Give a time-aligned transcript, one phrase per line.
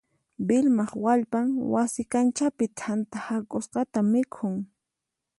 [0.47, 4.55] Vilmaq wallpan wasi kanchapi t'anta hak'usqata mikhun.